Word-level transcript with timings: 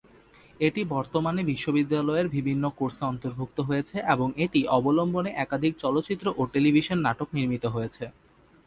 এটি 0.59 0.81
বর্তমানে 0.93 1.41
বিশ্ববিদ্যালয়ের 1.43 2.27
বিভিন্ন 2.29 2.63
কোর্সে 2.77 3.03
অন্তর্ভুক্ত 3.05 3.57
হয়েছে 3.69 3.97
এবং 4.13 4.27
এটি 4.45 4.59
অবলম্বনে 4.77 5.31
একাধিক 5.35 5.73
চলচ্চিত্র 5.83 6.25
ও 6.37 6.41
টেলিভিশন 6.53 6.97
নাটক 7.01 7.27
নির্মিত 7.37 7.65
হয়েছে। 7.75 8.03